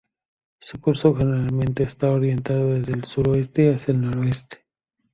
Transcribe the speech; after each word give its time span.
Su 0.59 0.79
curso 0.79 1.13
generalmente 1.13 1.83
está 1.83 2.09
orientado 2.09 2.69
desde 2.73 2.93
el 2.93 3.03
suroeste 3.03 3.71
hacia 3.71 3.91
el 3.93 4.01
noreste. 4.01 4.65